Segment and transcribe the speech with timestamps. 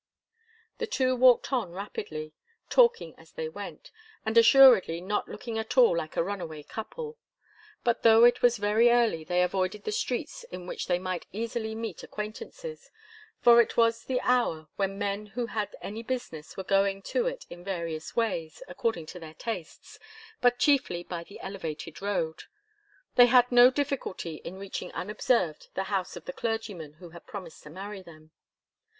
[0.79, 2.33] The two walked on rapidly,
[2.71, 3.91] talking as they went,
[4.25, 7.19] and assuredly not looking at all like a runaway couple.
[7.83, 11.75] But though it was very early, they avoided the streets in which they might easily
[11.75, 12.89] meet acquaintances,
[13.41, 17.45] for it was the hour when men who had any business were going to it
[17.51, 19.99] in various ways, according to their tastes,
[20.41, 22.45] but chiefly by the elevated road.
[23.17, 27.61] They had no difficulty in reaching unobserved the house of the clergyman who had promised
[27.61, 28.31] to marry them.